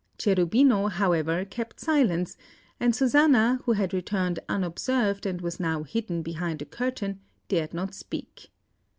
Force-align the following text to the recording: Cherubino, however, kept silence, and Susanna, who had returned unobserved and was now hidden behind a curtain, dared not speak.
Cherubino, 0.17 0.87
however, 0.89 1.45
kept 1.45 1.79
silence, 1.79 2.35
and 2.79 2.95
Susanna, 2.95 3.59
who 3.65 3.73
had 3.73 3.93
returned 3.93 4.39
unobserved 4.49 5.27
and 5.27 5.41
was 5.41 5.59
now 5.59 5.83
hidden 5.83 6.23
behind 6.23 6.59
a 6.63 6.65
curtain, 6.65 7.19
dared 7.49 7.71
not 7.75 7.93
speak. 7.93 8.49